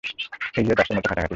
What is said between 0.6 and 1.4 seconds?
দাসের মত খাটাখাটি।